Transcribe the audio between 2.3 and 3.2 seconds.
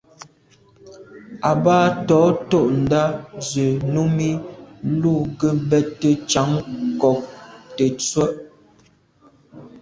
tûɁndá